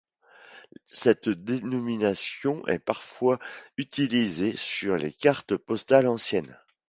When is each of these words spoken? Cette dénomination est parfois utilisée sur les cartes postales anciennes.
Cette 0.87 1.29
dénomination 1.29 2.65
est 2.65 2.79
parfois 2.79 3.37
utilisée 3.77 4.55
sur 4.57 4.97
les 4.97 5.13
cartes 5.13 5.55
postales 5.57 6.07
anciennes. 6.07 6.57